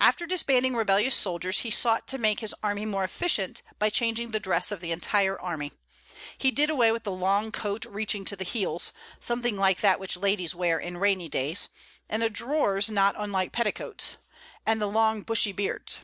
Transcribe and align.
After 0.00 0.26
disbanding 0.26 0.74
rebellious 0.74 1.14
soldiers, 1.14 1.60
he 1.60 1.70
sought 1.70 2.08
to 2.08 2.18
make 2.18 2.40
his 2.40 2.56
army 2.60 2.84
more 2.84 3.04
efficient 3.04 3.62
by 3.78 3.88
changing 3.88 4.32
the 4.32 4.40
dress 4.40 4.72
of 4.72 4.80
the 4.80 4.90
entire 4.90 5.40
army. 5.40 5.70
He 6.36 6.50
did 6.50 6.70
away 6.70 6.90
with 6.90 7.04
the 7.04 7.12
long 7.12 7.52
coat 7.52 7.84
reaching 7.84 8.24
to 8.24 8.34
the 8.34 8.42
heels, 8.42 8.92
something 9.20 9.56
like 9.56 9.80
that 9.80 10.00
which 10.00 10.16
ladies 10.16 10.56
wear 10.56 10.80
in 10.80 10.96
rainy 10.96 11.28
days; 11.28 11.68
and 12.08 12.20
the 12.20 12.30
drawers 12.30 12.90
not 12.90 13.14
unlike 13.16 13.52
petticoats; 13.52 14.16
and 14.66 14.82
the 14.82 14.88
long, 14.88 15.22
bushy 15.22 15.52
beards. 15.52 16.00